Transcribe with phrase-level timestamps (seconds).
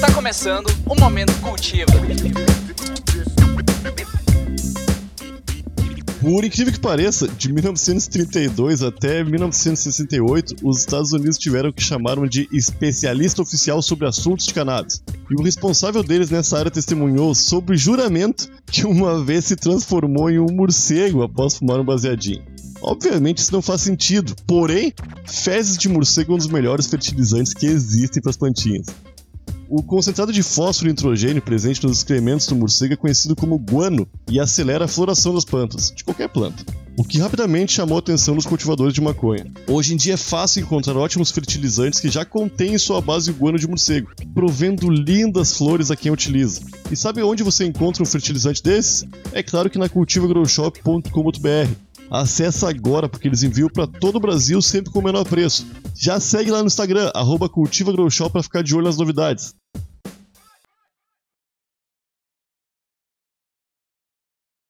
[0.00, 1.92] Tá começando o Momento Cultiva.
[6.20, 12.26] Por incrível que pareça, de 1932 até 1968, os Estados Unidos tiveram o que chamaram
[12.26, 15.00] de especialista oficial sobre assuntos de cannabis.
[15.30, 20.40] E o responsável deles nessa área testemunhou sobre juramento que uma vez se transformou em
[20.40, 22.55] um morcego após fumar um baseadinho.
[22.80, 24.92] Obviamente isso não faz sentido, porém,
[25.26, 28.86] fezes de morcego é um dos melhores fertilizantes que existem para as plantinhas.
[29.68, 34.06] O concentrado de fósforo e nitrogênio presente nos excrementos do morcego é conhecido como guano
[34.30, 36.64] e acelera a floração das plantas, de qualquer planta.
[36.96, 39.44] O que rapidamente chamou a atenção dos cultivadores de maconha.
[39.68, 43.34] Hoje em dia é fácil encontrar ótimos fertilizantes que já contêm em sua base o
[43.34, 46.60] guano de morcego, provendo lindas flores a quem utiliza.
[46.90, 49.04] E sabe onde você encontra um fertilizante desses?
[49.32, 51.85] É claro que na cultivagrowshop.com.br.
[52.10, 55.66] Acesse agora porque eles enviam para todo o Brasil sempre com o menor preço.
[55.94, 59.54] Já segue lá no Instagram, arroba cultivagrowshop para ficar de olho nas novidades.